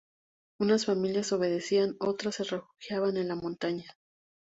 Unas 0.59 0.87
familias 0.87 1.31
obedecían; 1.31 1.95
otras, 1.99 2.33
se 2.33 2.43
refugiaban 2.45 3.17
en 3.17 3.27
la 3.27 3.35
montaña. 3.35 3.95